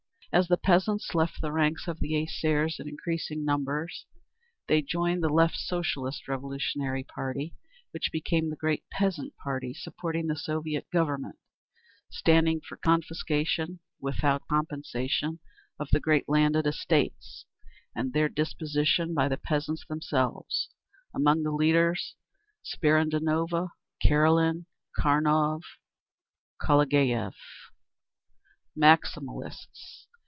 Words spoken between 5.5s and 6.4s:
Socialist